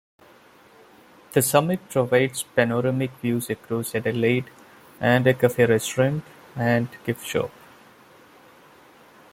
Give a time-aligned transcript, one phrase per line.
[1.33, 4.49] The summit provides panoramic views across Adelaide,
[4.99, 6.23] and a cafe-restaurant
[6.55, 7.51] and gift shop.